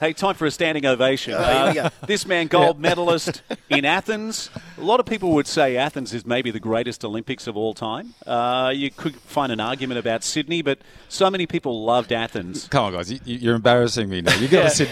[0.00, 1.34] Hey, time for a standing ovation.
[1.34, 4.48] Oh, Uh, this man, gold medalist in Athens.
[4.78, 8.14] A lot of people would say Athens is maybe the greatest Olympics of all time.
[8.26, 10.78] Uh, you could find an argument about Sydney, but
[11.10, 12.66] so many people loved Athens.
[12.68, 14.34] Come on, guys, you, you're embarrassing me now.
[14.36, 14.90] You've got to sit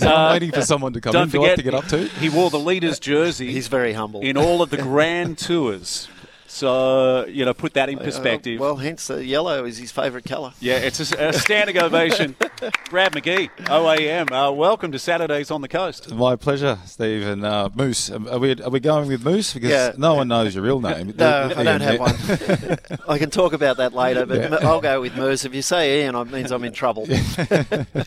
[0.00, 0.12] down.
[0.12, 1.30] I'm waiting for someone to come Don't in.
[1.30, 2.18] Do I have forget, to get up to?
[2.18, 4.20] he wore the leader's jersey He's very humble.
[4.20, 6.08] in all of the grand tours.
[6.46, 8.60] So, you know, put that in perspective.
[8.60, 10.52] Uh, well, hence the yellow is his favourite colour.
[10.60, 12.36] Yeah, it's a, a standing ovation.
[12.90, 14.30] Brad McGee, OAM.
[14.32, 16.10] Uh, welcome to Saturdays on the Coast.
[16.14, 18.10] My pleasure, Steve and uh, Moose.
[18.10, 19.52] Um, Are we, are we going with Moose?
[19.52, 19.92] Because Yeah.
[19.98, 21.08] no one knows your real name.
[21.08, 22.98] No, The- I don't have one.
[23.08, 24.56] I can talk about that later, but Yeah.
[24.68, 25.44] I'll go with Moose.
[25.44, 27.06] If you say Ian, it means I'm in trouble.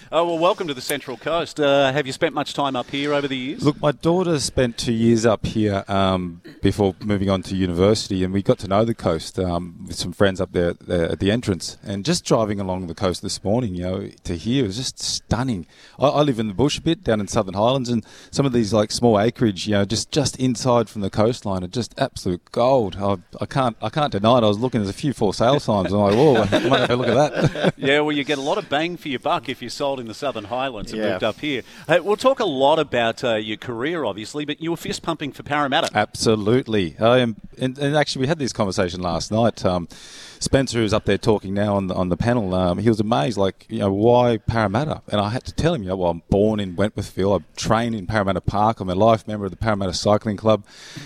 [0.10, 1.60] Oh, well, welcome to the Central Coast.
[1.60, 3.62] Uh, have you spent much time up here over the years?
[3.64, 8.34] Look, my daughter spent two years up here um, before moving on to university, and
[8.34, 11.30] we got to know the coast um, with some friends up there, there at the
[11.30, 11.78] entrance.
[11.84, 15.68] And just driving along the coast this morning, you know, to here was just stunning.
[16.00, 18.54] I, I live in the bush a bit down in Southern Highlands, and some of
[18.54, 22.52] these like small acreage, you know, just just inside from the coastline are just absolute
[22.52, 22.96] gold.
[23.00, 24.44] I, I can't I can't deny it.
[24.44, 26.80] I was looking, there's a few for sale signs, and I'm like, whoa, I might
[26.82, 27.74] have a look at that.
[27.78, 30.08] Yeah, well, you get a lot of bang for your buck if you sold in
[30.08, 31.12] the Southern Highlands and Yeah.
[31.12, 31.62] moved up here.
[31.88, 35.32] Hey, we'll talk a lot about uh, your career, obviously, but you were fist pumping
[35.32, 35.90] for Parramatta.
[35.94, 36.98] Absolutely.
[37.00, 39.64] I am, and, and actually, we had this conversation last night.
[39.66, 39.88] Um,
[40.40, 43.38] Spencer, who's up there talking now on the, on the panel, um, he was amazed,
[43.38, 45.02] like, you know, why Parramatta?
[45.08, 47.40] And I had to tell him, you know, well, I'm born in Wentworthville.
[47.40, 48.82] I train in Parramatta Park.
[48.82, 50.66] I'm a life member of the Parramatta Cycling Club.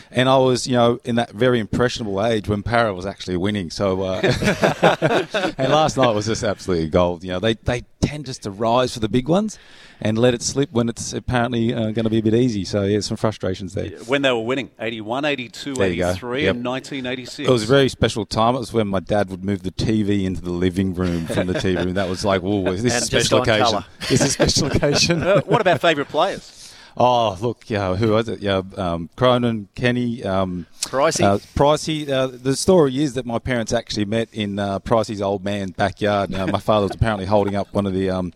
[0.09, 3.69] And I was, you know, in that very impressionable age when Para was actually winning.
[3.69, 4.21] So, uh,
[5.57, 7.23] and last night was just absolutely gold.
[7.23, 9.57] You know, they, they tend just to rise for the big ones
[10.01, 12.65] and let it slip when it's apparently uh, going to be a bit easy.
[12.65, 13.89] So, yeah, some frustrations there.
[14.07, 16.55] When they were winning 81, 82, There 83, Yep.
[16.55, 17.47] and 1986.
[17.47, 18.55] It was a very special time.
[18.55, 21.53] It was when my dad would move the TV into the living room from the
[21.53, 21.93] TV room.
[21.93, 23.63] That was like, whoa, this is a And special occasion.
[23.65, 23.85] colour.
[24.09, 25.21] This is a special occasion.
[25.23, 26.60] Uh, what about favourite players?
[26.97, 28.39] Oh, look, yeah, who was it?
[28.39, 31.23] Yeah, um, Cronin, Kenny, um, Pricey.
[31.23, 32.09] Uh, Pricey.
[32.09, 36.29] Uh, the story is that my parents actually met in uh, Pricey's old man's backyard.
[36.29, 38.09] Now, my father was apparently holding up one of the.
[38.09, 38.33] Um,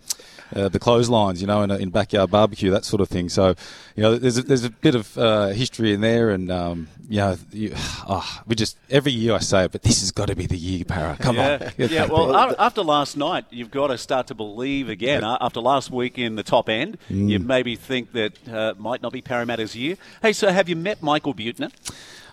[0.55, 3.29] uh, the clotheslines, you know, in in backyard barbecue, that sort of thing.
[3.29, 3.55] So,
[3.95, 7.17] you know, there's a, there's a bit of uh, history in there, and um, you
[7.17, 7.71] know, you,
[8.07, 10.57] oh, we just every year I say it, but this has got to be the
[10.57, 11.17] year, Para.
[11.19, 12.05] Come yeah, on, yeah.
[12.11, 15.23] Well, after last night, you've got to start to believe again.
[15.23, 17.29] Uh, After last week in the top end, Mm.
[17.29, 19.97] you maybe think that uh, might not be Parramatta's year.
[20.21, 21.71] Hey, so have you met Michael Buettner?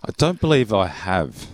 [0.05, 1.47] I don't believe I have.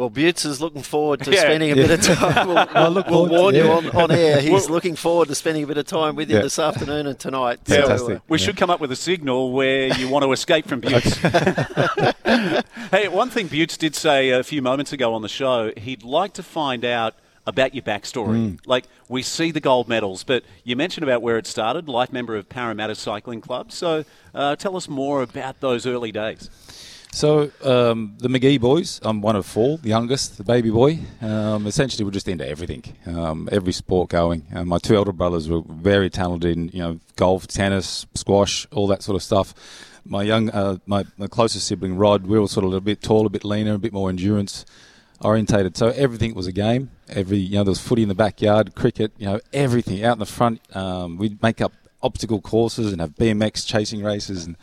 [0.00, 1.40] Well, Butts is looking forward to Yeah.
[1.40, 2.48] spending a bit of time.
[2.48, 4.40] We'll, I look we'll forward to- warn you on, on air.
[4.40, 6.42] He's Well- looking forward to spending a bit of time with you Yeah.
[6.42, 7.60] this afternoon and tonight.
[7.66, 8.16] Fantastic.
[8.16, 8.46] uh, We Yeah.
[8.46, 11.16] should come up with a signal where you want to escape from Butts.
[12.90, 16.32] hey, one thing Butts did say a few moments ago on the show, he'd like
[16.32, 17.14] to find out
[17.46, 18.58] about your backstory.
[18.64, 22.36] Like, we see the gold medals, but you mentioned about where it started, life member
[22.36, 23.70] of Parramatta Cycling Club.
[23.70, 26.48] So uh, tell us more about those early days.
[27.12, 31.00] So um, the McGee boys, I'm one of four, the youngest, the baby boy.
[31.20, 34.46] Um, essentially, we're just into everything, um, every sport going.
[34.54, 38.86] Uh, my two elder brothers were very talented in, you know, golf, tennis, squash, all
[38.86, 39.54] that sort of stuff.
[40.04, 43.02] My young, uh, my, my closest sibling Rod, we were sort of a little bit
[43.02, 44.64] taller, a bit leaner, a bit more endurance
[45.20, 45.76] orientated.
[45.76, 46.90] So everything was a game.
[47.08, 50.20] Every, you know, there was footy in the backyard, cricket, you know, everything out in
[50.20, 50.60] the front.
[50.76, 51.72] Um, we'd make up
[52.02, 54.56] obstacle courses and have BMX chasing races and.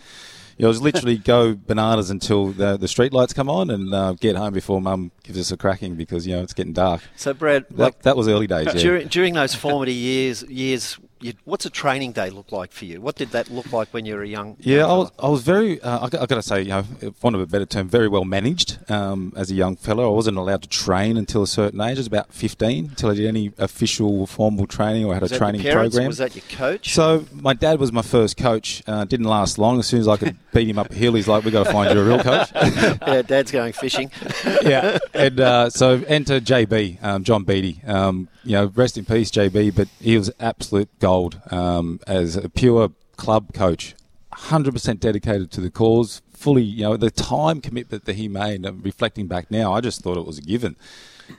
[0.57, 3.93] You know, it was literally go bananas until the, the street lights come on and
[3.93, 7.01] uh, get home before mum gives us a cracking because, you know, it's getting dark.
[7.15, 8.73] So, Brad, That, like, that was early days, yeah.
[8.73, 13.01] during, during those formative years, years, you, what's a training day look like for you?
[13.01, 14.57] What did that look like when you were a young?
[14.59, 15.11] Yeah, young I was.
[15.19, 17.41] I was very, uh, I, got, I got to say, you know, for want of
[17.41, 20.05] a better term, very well managed um, as a young fellow.
[20.05, 21.97] I wasn't allowed to train until a certain age.
[21.97, 25.37] I was about 15 until I did any official formal training or had Was a
[25.37, 26.07] training program.
[26.07, 26.93] Was that your coach?
[26.93, 28.83] So my dad was my first coach.
[28.87, 29.79] Uh, didn't last long.
[29.79, 31.71] As soon as I could beat him up a hill, he's like, "We got to
[31.71, 34.11] find you a real coach." yeah, Dad's going fishing.
[34.61, 37.81] yeah, and uh, so enter JB, um, John Beatty.
[37.85, 39.75] Um, you know, rest in peace, JB.
[39.75, 43.93] But he was absolute gold um, as a pure club coach,
[44.33, 46.21] hundred percent dedicated to the cause.
[46.33, 48.65] Fully, you know, the time commitment that he made.
[48.65, 50.75] uh, Reflecting back now, I just thought it was a given.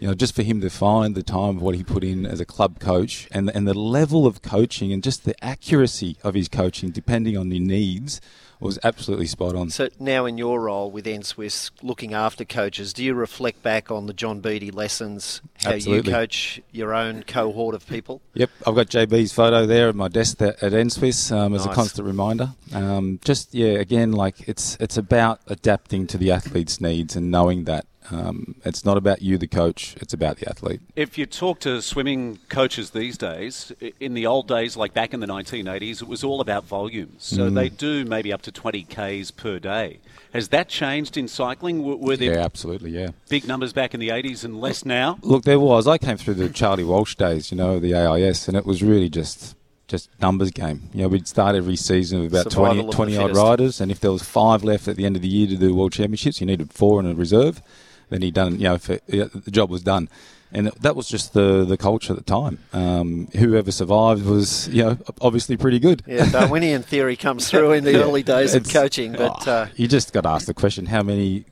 [0.00, 2.40] you know, just for him to find the time of what he put in as
[2.40, 6.49] a club coach and and the level of coaching and just the accuracy of his
[6.49, 8.20] coaching, depending on your needs,
[8.60, 9.70] was absolutely spot on.
[9.70, 14.06] So now, in your role with NSWIS, looking after coaches, do you reflect back on
[14.06, 16.10] the John Beattie lessons, how Absolutely.
[16.10, 18.20] you coach your own cohort of people?
[18.34, 21.72] Yep, I've got JB's photo there at my desk at, at NSWIS um, as Nice.
[21.72, 22.50] a constant reminder.
[22.72, 27.64] Um, just yeah, again, like it's it's about adapting to the athlete's needs and knowing
[27.64, 29.96] that um, it's not about you, the coach.
[30.00, 30.81] It's about the athlete.
[30.96, 35.20] If you talk to swimming coaches these days, in the old days, like back in
[35.20, 37.25] the 1980s, it was all about volumes.
[37.25, 40.00] So they do maybe up to 20 Ks per day.
[40.32, 41.82] Has that changed in cycling?
[41.82, 42.90] Were there Yeah, absolutely.
[42.90, 43.10] Yeah.
[43.28, 45.19] big numbers back in the 80s and less now?
[45.22, 45.87] Look, there was.
[45.87, 49.08] I came through the Charlie Walsh days, you know, the AIS, and it was really
[49.08, 49.55] just
[49.87, 50.90] just numbers game.
[50.93, 54.00] You know, we'd start every season with about Survival 20, 20 odd riders, and if
[54.00, 56.46] there was five left at the end of the year to do World Championships, you
[56.46, 57.62] needed four in a reserve.
[58.08, 60.08] Then he done, you know, for, yeah, the job was done.
[60.50, 62.58] And that was just the, the culture at the time.
[62.72, 66.02] Um, whoever survived was, you know, obviously pretty good.
[66.06, 69.87] Yeah, Darwinian theory comes through in the early days of coaching, but Oh, uh, you
[69.87, 71.44] just got to ask the question: How many,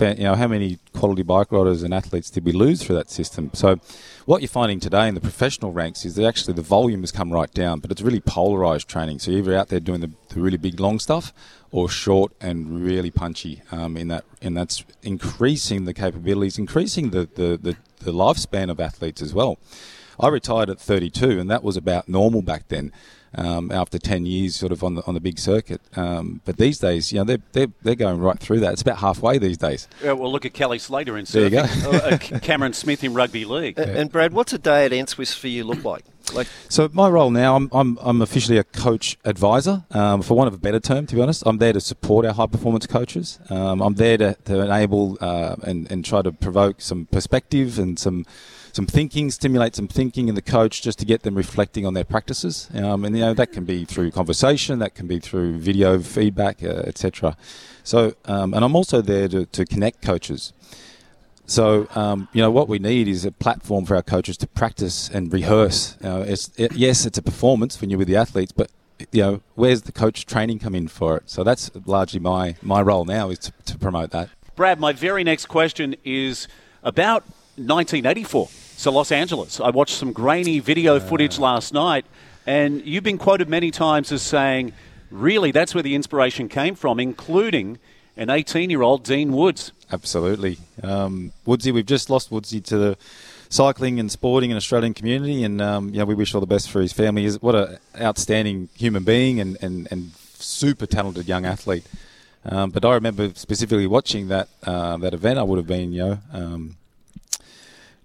[0.00, 3.50] you know, how many quality bike riders and athletes did we lose through that system?
[3.52, 3.78] So,
[4.24, 7.30] what you're finding today in the professional ranks is that actually the volume has come
[7.30, 9.18] right down, but it's really polarized training.
[9.18, 11.34] So you're either out there doing the, the really big long stuff,
[11.70, 13.60] or short and really punchy.
[13.70, 18.80] Um, in that, and that's increasing the capabilities, increasing the, the, the, the lifespan of
[18.80, 19.58] athletes as well.
[20.18, 22.92] I retired at 32, and that was about normal back then.
[23.36, 26.78] Um, after 10 years, sort of on the on the big circuit, um, but these
[26.78, 28.72] days, you know, they're, they're they're going right through that.
[28.74, 29.88] It's about halfway these days.
[30.02, 31.82] Yeah, well, look at Kelly Slater in There you surfing.
[31.82, 31.90] go.
[31.90, 33.78] Uh, uh, Cameron Smith in rugby league.
[33.78, 36.04] a- and Brad, what's a day at NSWIS for you look like?
[36.32, 40.48] Like, So my role now, I'm I'm, I'm officially a coach advisor, um, for want
[40.48, 41.42] of a better term, to be honest.
[41.44, 43.38] I'm there to support our high performance coaches.
[43.50, 47.98] Um, I'm there to, to enable uh, and and try to provoke some perspective and
[47.98, 48.24] some
[48.74, 52.04] some thinking, stimulate some thinking in the coach, just to get them reflecting on their
[52.04, 52.68] practices.
[52.74, 56.62] Um, and you know that can be through conversation, that can be through video feedback,
[56.62, 57.36] uh, etc.
[57.84, 60.52] So um, and I'm also there to, to connect coaches.
[61.46, 65.10] So, um, you know, what we need is a platform for our coaches to practice
[65.10, 65.96] and rehearse.
[66.00, 68.70] You know, it's, it, yes, it's a performance when you're with the athletes, but,
[69.12, 71.24] you know, where's the coach training come in for it?
[71.26, 74.30] So that's largely my, my role now is to, to promote that.
[74.56, 76.48] Brad, my very next question is
[76.82, 77.24] about
[77.56, 78.48] 1984.
[78.76, 79.60] So, Los Angeles.
[79.60, 82.04] I watched some grainy video footage last night,
[82.46, 84.72] and you've been quoted many times as saying,
[85.10, 87.78] really, that's where the inspiration came from, including
[88.16, 89.72] an 18 year old Dean Woods.
[89.92, 90.58] Absolutely.
[90.82, 92.98] Um, Woodsy, we've just lost Woodsy to the
[93.48, 96.70] cycling and sporting and Australian community, and um, you know, we wish all the best
[96.70, 97.28] for his family.
[97.30, 101.86] What an outstanding human being and, and, and super talented young athlete.
[102.44, 105.38] Um, but I remember specifically watching that uh, that event.
[105.38, 106.83] I would have been, you know, um, you know,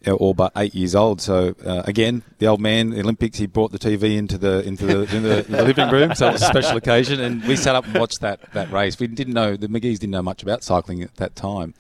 [0.08, 1.22] all but eight years old.
[1.22, 4.86] So uh, again, the old man, the Olympics, he brought the TV into the into
[4.86, 7.86] the, the, the living room, so it was a special occasion, and we sat up
[7.86, 9.00] and watched that that race.
[9.00, 11.74] We didn't know the McGee's didn't know much about cycling at that time,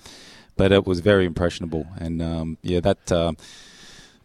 [0.57, 3.11] but it was very impressionable, and um, yeah, that.
[3.11, 3.33] Uh,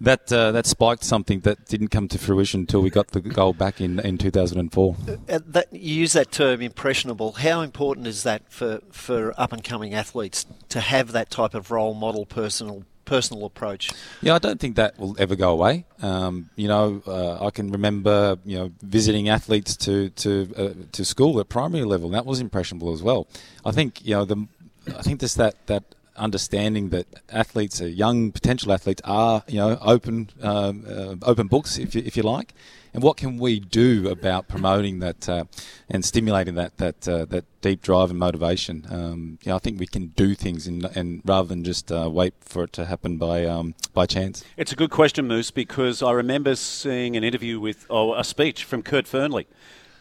[0.01, 3.53] that uh, that spiked something that didn't come to fruition until we got the goal
[3.53, 4.97] back in, in 2004.
[5.09, 7.33] uh, that, you use that term impressionable.
[7.33, 11.71] How important is that for, for up and coming athletes to have that type of
[11.71, 13.93] role model, personal personal approach?
[14.23, 15.85] Yeah, I don't think that will ever go away.
[16.03, 21.05] Um, you know, uh, I can remember you know visiting athletes to to uh, to
[21.05, 22.07] school at primary level.
[22.07, 23.27] And that was impressionable as well.
[23.65, 24.47] I think you know the
[24.89, 25.85] I think there's that that
[26.17, 31.95] understanding that athletes, young potential athletes, are you know open um, uh, open books if
[31.95, 32.55] you, if you like.
[32.93, 35.45] And what can we do about promoting that uh,
[35.91, 38.87] and stimulating that that uh, that deep drive and motivation?
[38.89, 42.09] Um, you know, I think we can do things, and, and rather than just uh,
[42.09, 44.45] wait for it to happen by um, by chance.
[44.57, 48.63] It's a good question, Moose, because I remember seeing an interview with, oh, a speech
[48.63, 49.47] from Kurt Fearnley.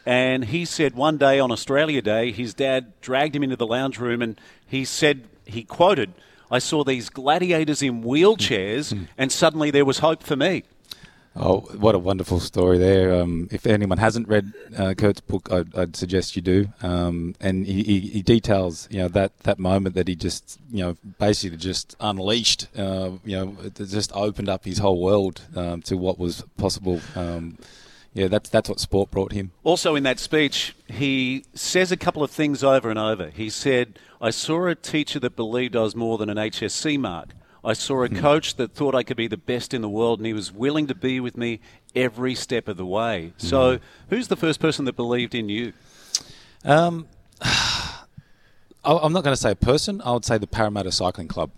[0.05, 3.99] And he said one day on Australia Day, his dad dragged him into the lounge
[3.99, 6.13] room and he said, he quoted,
[6.51, 10.63] I saw these gladiators in wheelchairs and suddenly there was hope for me.
[11.35, 13.11] Oh, what a wonderful story there!
[13.19, 16.67] Um, if anyone hasn't read uh, Kurt's book, I'd, I'd suggest you do.
[16.83, 20.83] Um, and he, he, he details, you know, that, that moment that he just, you
[20.83, 25.81] know, basically just unleashed, uh, you know, it just opened up his whole world um,
[25.83, 27.01] to what was possible.
[28.13, 29.51] Yeah, that's that's what sport brought him.
[29.63, 33.29] Also, in that speech, he says a couple of things over and over.
[33.29, 37.29] He said, I saw a teacher that believed I was more than an HSC mark.
[37.65, 40.25] I saw a coach that thought I could be the best in the world, and
[40.27, 41.59] he was willing to be with me
[41.95, 43.33] every step of the way.
[43.37, 43.79] So,
[44.09, 45.71] who's the first person that believed in you?
[46.65, 47.07] Um,
[47.41, 48.03] I-
[48.83, 50.01] I'm not going to say a person.
[50.03, 51.51] I would say the Parramatta Cycling Club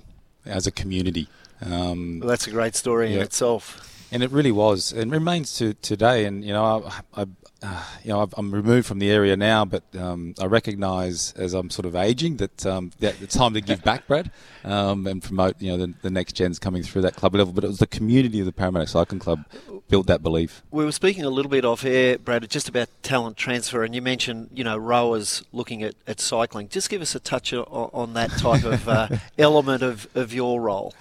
[0.46, 1.28] as a community.
[1.62, 3.92] Um, Well, that's a great story in itself.
[4.12, 6.26] And it really was, and remains to today.
[6.26, 7.26] And you know, I, I
[7.66, 11.54] uh, you know, I've, I'm removed from the area now, but um, I recognise as
[11.54, 14.30] I'm sort of aging that, um, that it's time to give back, Brad,
[14.64, 17.54] um, and promote you know the, the next gens coming through that club level.
[17.54, 19.46] But it was the community of the Parramatta Cycling Club
[19.88, 20.64] built that belief.
[20.70, 24.02] We were speaking a little bit off air, Brad, just about talent transfer, and you
[24.02, 26.70] mentioned, you know, rowers looking at, at cycling.
[26.70, 29.08] Just give us a touch on, on that type of uh,
[29.38, 30.94] element of, of your role.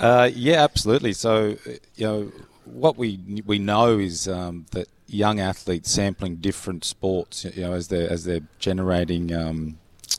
[0.00, 1.12] Uh, yeah, absolutely.
[1.12, 1.56] So,
[1.94, 2.32] you know,
[2.64, 7.88] what we we know is um, that young athletes sampling different sports, you know, as
[7.88, 9.78] they're as they're generating um,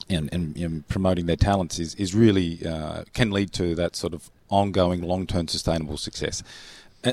[0.09, 4.29] and, and promoting their talents is is really uh, can lead to that sort of
[4.50, 6.43] ongoing, long term, sustainable success.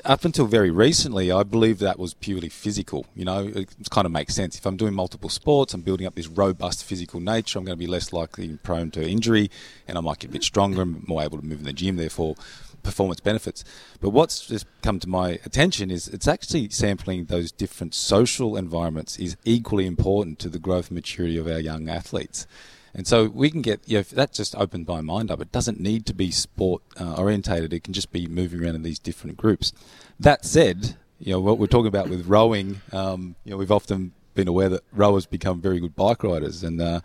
[0.04, 3.07] Up until very recently, I believe that was purely physical.
[3.16, 4.59] You know, it kind of makes sense.
[4.59, 7.59] If I'm doing multiple sports, I'm building up this robust physical nature.
[7.59, 9.50] I'm going to be less likely and prone to injury,
[9.87, 11.97] and I might get a bit stronger and more able to move in the gym.
[11.97, 12.37] Therefore,
[12.83, 13.64] performance benefits.
[13.99, 19.18] But what's just come to my attention is it's actually sampling those different social environments
[19.18, 22.47] is equally important to the growth and maturity of our young athletes.
[22.95, 25.40] And so we can get, you know, that just opened my mind up.
[25.40, 27.73] It doesn't need to be sport uh, orientated.
[27.73, 29.73] It can just be moving around in these different groups.
[30.18, 34.12] That said, you know, what we're talking about with rowing, um, you know, we've often
[34.35, 36.62] been aware that rowers become very good bike riders.
[36.62, 37.00] And, uh,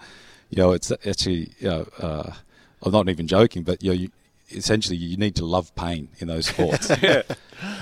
[0.49, 2.31] you know, it's actually, you know, uh,
[2.81, 4.11] I'm not even joking, but, you know, you,
[4.49, 6.89] essentially you need to love pain in those sports.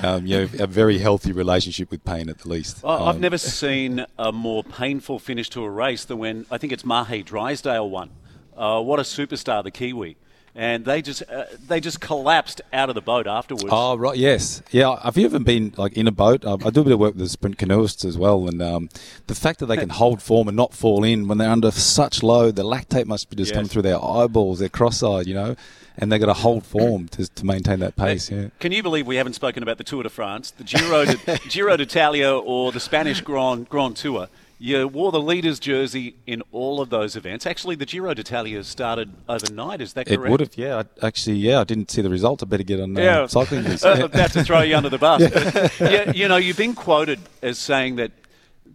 [0.03, 2.83] um, you know, a very healthy relationship with pain at the least.
[2.83, 6.57] I- I've Um, never seen a more painful finish to a race than when I
[6.57, 8.09] think it's Mahe Drysdale won.
[8.55, 10.17] Uh, what a superstar, the Kiwi,
[10.53, 13.69] and they just uh, they just collapsed out of the boat afterwards.
[13.71, 14.89] Oh right, yes, yeah.
[14.89, 16.45] I have you ever been like in a boat?
[16.45, 18.89] Um, I do a bit of work with the sprint canoeists as well, and um,
[19.27, 22.21] the fact that they can hold form and not fall in when they're under such
[22.21, 23.55] load, the lactate must be just Yes.
[23.55, 25.55] coming through their eyeballs, their cross-eyed, you know,
[25.97, 28.29] and they've got to hold form to, to maintain that pace.
[28.31, 28.47] Yeah.
[28.59, 31.77] Can you believe we haven't spoken about the Tour de France, the Giro, de, Giro
[31.77, 34.27] d'Italia, or the Spanish Grand Grand Tour?
[34.63, 37.47] You wore the leader's jersey in all of those events.
[37.47, 39.81] Actually, the Giro d'Italia started overnight.
[39.81, 40.23] Is that correct?
[40.23, 40.83] It would have, yeah.
[41.01, 41.61] I, actually, yeah.
[41.61, 42.43] I didn't see the result.
[42.43, 43.25] I better get on uh, Yeah.
[43.25, 43.63] cycling.
[43.67, 43.83] news.
[43.83, 45.21] Uh, about to throw you under the bus.
[45.79, 48.11] But, yeah, you know, you've been quoted as saying that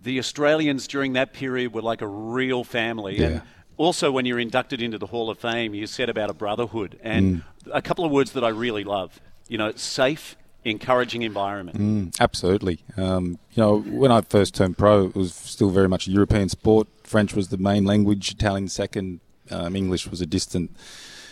[0.03, 3.19] the Australians during that period were like a real family.
[3.21, 3.27] Yeah.
[3.27, 3.43] And
[3.77, 6.99] also, when you're inducted into the Hall of Fame, you said about a brotherhood.
[7.03, 7.43] And Mm.
[7.73, 9.21] a couple of words that I really love.
[9.49, 11.79] You know, safe, encouraging environment.
[11.79, 12.81] Mm, absolutely.
[12.97, 16.49] Um, you know, when I first turned pro, it was still very much a European
[16.49, 16.89] sport.
[17.05, 20.73] French was the main language, Italian second, um, English was a distant,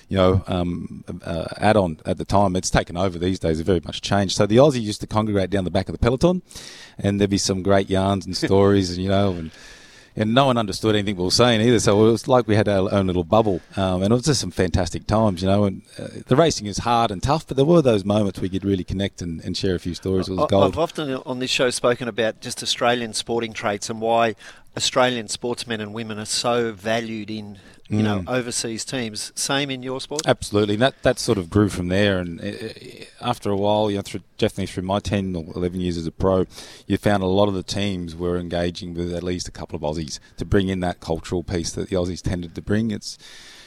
[0.09, 2.55] you know, um, uh, add-on at the time.
[2.55, 3.59] It's taken over these days.
[3.59, 4.37] It's very much changed.
[4.37, 6.43] So the Aussie used to congregate down the back of the peloton,
[6.99, 9.51] and there'd be some great yarns and stories, and you know, and
[10.17, 11.81] and no one understood anything we were saying either.
[11.81, 14.41] So it was like we had our own little bubble, um, and it was just
[14.41, 15.65] some fantastic times, you know.
[15.65, 18.65] And uh, the racing is hard and tough, but there were those moments you could
[18.65, 20.29] really connect and, and share a few stories.
[20.29, 20.65] It was gold.
[20.65, 24.35] I've often on this show spoken about just Australian sporting traits and why
[24.77, 28.29] Australian sportsmen and women are so valued in you know Mm.
[28.29, 29.31] overseas teams.
[29.35, 30.23] Same in your sport.
[30.27, 32.19] Absolutely, and that that sort of grew from there.
[32.19, 35.81] And uh, uh, after a while, you know, through, definitely through my ten or eleven
[35.81, 36.47] years as a pro,
[36.87, 39.83] you found a lot of the teams were engaging with at least a couple of
[39.83, 42.91] Aussies to bring in that cultural piece that the Aussies tended to bring.
[42.91, 43.19] It's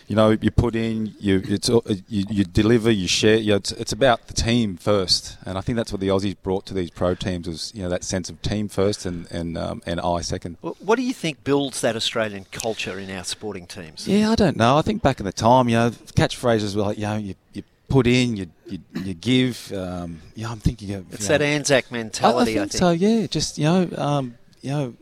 [0.08, 3.36] you know, you put in, you it's uh, you, you deliver, you share.
[3.36, 6.36] You know, it's it's about the team first, and I think that's what the Aussies
[6.42, 9.58] brought to these pro teams was you know that sense of team first and and
[9.58, 10.58] um, and I second.
[10.62, 14.08] What do you think builds that Australian culture in our sporting teams?
[14.08, 14.78] Yeah, I don't know.
[14.78, 17.64] I think back in the time, you know, catchphrases were like, you know, you, you
[17.88, 19.72] put in, you you, you give.
[19.74, 21.12] Um, yeah, I'm thinking of.
[21.13, 22.53] It's you that know, Anzac I, I mentality.
[22.53, 22.72] think, I think.
[22.74, 22.91] so.
[22.91, 24.94] Yeah, just you know, um, you know,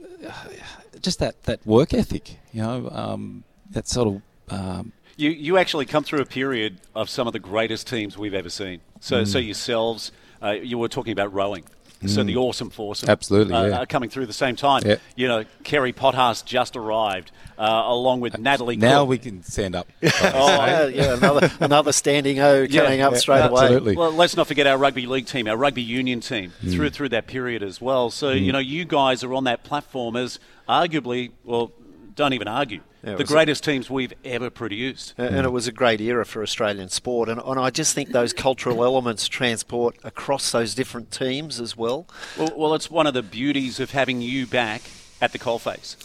[1.01, 2.37] just that, that work ethic.
[2.53, 4.21] You know, um, that sort of.
[4.49, 8.33] Um, You, you actually come through a period of some of the greatest teams we've
[8.33, 8.81] ever seen.
[8.99, 9.27] So, Mm.
[9.27, 10.11] so yourselves,
[10.43, 11.63] uh, you were talking about rowing.
[12.07, 13.77] So the awesome foursome, Absolutely, uh, yeah.
[13.79, 14.81] are coming through the same time.
[14.85, 14.95] Yeah.
[15.15, 18.75] You know, Kerri Pottharst just arrived, uh, along with Natalie.
[18.77, 19.09] now Cook.
[19.09, 19.88] we can stand up.
[20.03, 23.62] Oh, yeah, yeah, another another standing O Yeah, coming up yeah, straight away.
[23.63, 23.95] absolutely.
[23.95, 26.74] Well, let's not forget our rugby league team, our rugby union team, Mm.
[26.74, 28.09] through through that period as well.
[28.09, 31.71] So you know, you guys are on that platform as arguably, well,
[32.15, 35.13] don't even argue, Yeah, the was a- greatest teams we've ever produced.
[35.17, 37.29] A- And it was a great era for Australian sport.
[37.29, 42.07] And, and I just think those cultural elements transport across those different teams as well.
[42.38, 44.81] Well, well, it's one of the beauties of having you back
[45.22, 45.95] at the coalface.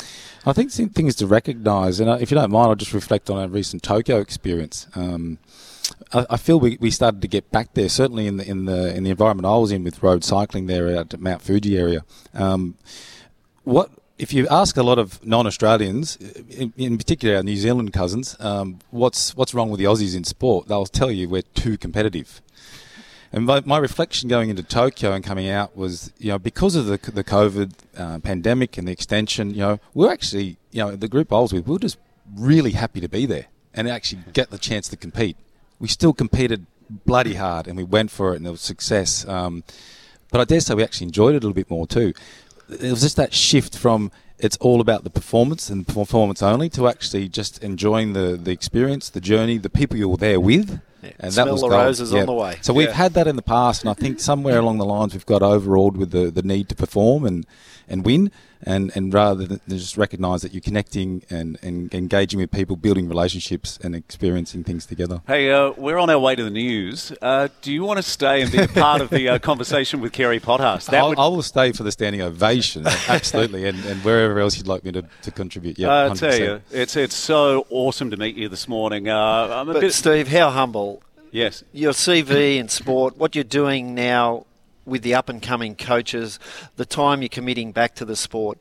[0.46, 3.28] I think some things to recognise, and uh, if you don't mind, I'll just reflect
[3.28, 4.86] on our recent Tokyo experience.
[4.94, 5.38] Um,
[6.14, 8.94] I, I feel we, we started to get back there, certainly in the in the
[8.96, 12.04] in the environment I was in with road cycling there at Mount Fuji area.
[12.32, 12.76] Um,
[13.64, 13.90] what
[14.20, 16.16] if you ask a lot of non-Australians,
[16.50, 20.24] in, in particular our New Zealand cousins, um, what's what's wrong with the Aussies in
[20.24, 20.68] sport?
[20.68, 22.42] They'll tell you we're too competitive.
[23.32, 26.84] And my, my reflection going into Tokyo and coming out was, you know, because of
[26.84, 31.08] the the COVID uh, pandemic and the extension, you know, we're actually, you know, the
[31.08, 31.98] group I was with, we were just
[32.36, 35.38] really happy to be there and actually get the chance to compete.
[35.78, 36.66] We still competed
[37.06, 39.26] bloody hard and we went for it and it was success.
[39.26, 39.64] Um,
[40.30, 42.12] but I dare say we actually enjoyed it a little bit more too.
[42.72, 46.88] It was just that shift from it's all about the performance and performance only to
[46.88, 50.80] actually just enjoying the, the experience, the journey, the people you're there with.
[51.02, 51.10] Yeah.
[51.18, 51.82] And Smell that was the gold.
[51.82, 52.58] roses on the way.
[52.62, 55.24] So we've had that in the past, and I think somewhere along the lines we've
[55.26, 57.46] got overawed with the, the need to perform and,
[57.88, 58.30] and win,
[58.62, 63.08] and, and rather than just recognise that you're connecting and, and engaging with people, building
[63.08, 65.22] relationships, and experiencing things together.
[65.26, 67.12] Hey, uh, we're on our way to the news.
[67.22, 70.12] Uh, do you want to stay and be a part of the uh, conversation with
[70.12, 70.86] Kerri Pottharst?
[70.90, 74.56] That I'll, would- I will stay for the standing ovation, absolutely, and, and wherever else
[74.56, 75.78] you'd like me to, to contribute.
[75.78, 79.08] Yeah, I tell you, it's it's so awesome to meet you this morning.
[79.08, 79.16] Uh,
[79.52, 81.64] I'm a But bit Steve, how humble yes.
[81.72, 84.46] your CV in sport, what you're doing now
[84.90, 86.38] with the up and coming coaches,
[86.76, 88.58] the time you're committing back to the sport,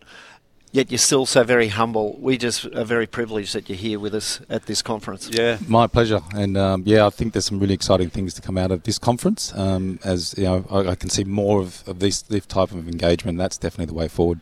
[0.72, 2.16] yet you're still so very humble.
[2.20, 5.28] We just are very privileged that you're here with us at this conference.
[5.32, 5.58] Yeah.
[5.68, 8.72] My pleasure, and um, yeah, I think there's some really exciting things to come out
[8.72, 9.52] of this conference.
[9.56, 12.88] Um, as you know, I, I can see more of, of this, this type of
[12.88, 13.40] engagement.
[13.40, 14.38] That's definitely the way forward.